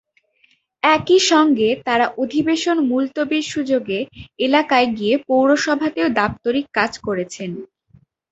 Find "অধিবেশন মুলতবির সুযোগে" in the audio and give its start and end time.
2.17-3.99